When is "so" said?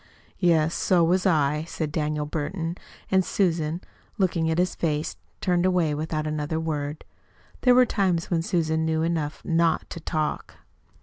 0.73-1.03